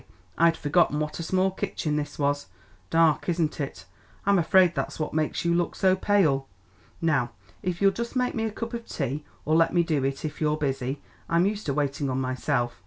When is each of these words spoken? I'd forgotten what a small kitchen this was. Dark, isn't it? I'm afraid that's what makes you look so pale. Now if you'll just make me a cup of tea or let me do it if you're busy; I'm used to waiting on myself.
I'd 0.35 0.57
forgotten 0.57 0.99
what 0.99 1.19
a 1.19 1.21
small 1.21 1.51
kitchen 1.51 1.95
this 1.95 2.17
was. 2.17 2.47
Dark, 2.89 3.29
isn't 3.29 3.61
it? 3.61 3.85
I'm 4.25 4.39
afraid 4.39 4.73
that's 4.73 4.99
what 4.99 5.13
makes 5.13 5.45
you 5.45 5.53
look 5.53 5.75
so 5.75 5.95
pale. 5.95 6.47
Now 6.99 7.33
if 7.61 7.83
you'll 7.83 7.91
just 7.91 8.15
make 8.15 8.33
me 8.33 8.45
a 8.45 8.51
cup 8.51 8.73
of 8.73 8.87
tea 8.87 9.23
or 9.45 9.55
let 9.55 9.75
me 9.75 9.83
do 9.83 10.03
it 10.03 10.25
if 10.25 10.41
you're 10.41 10.57
busy; 10.57 11.03
I'm 11.29 11.45
used 11.45 11.67
to 11.67 11.73
waiting 11.75 12.09
on 12.09 12.19
myself. 12.19 12.79